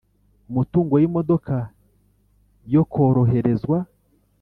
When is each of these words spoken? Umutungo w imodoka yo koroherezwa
Umutungo 0.49 0.91
w 1.01 1.03
imodoka 1.09 1.55
yo 2.73 2.83
koroherezwa 2.91 3.77